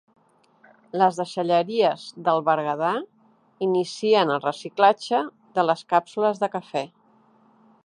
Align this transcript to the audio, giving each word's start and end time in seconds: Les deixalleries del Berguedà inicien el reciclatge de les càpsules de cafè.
Les 1.01 1.19
deixalleries 1.19 2.05
del 2.29 2.41
Berguedà 2.47 2.89
inicien 3.67 4.33
el 4.37 4.43
reciclatge 4.47 5.23
de 5.59 5.69
les 5.71 5.87
càpsules 5.95 6.45
de 6.45 6.53
cafè. 6.59 6.87